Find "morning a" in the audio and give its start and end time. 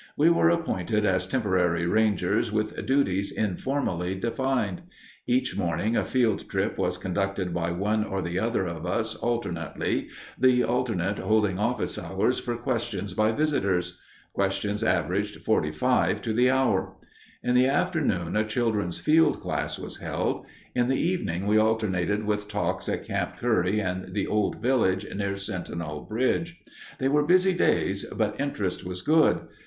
5.55-6.03